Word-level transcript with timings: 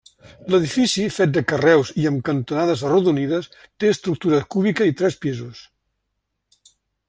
L'edifici, 0.51 1.03
fet 1.17 1.33
de 1.35 1.43
carreus 1.51 1.91
i 2.03 2.07
amb 2.11 2.23
cantonades 2.29 2.83
arrodonides, 2.89 3.51
té 3.83 3.93
estructura 3.97 4.41
cúbica 4.57 4.91
i 4.93 4.99
tres 5.03 5.21
pisos. 5.27 5.65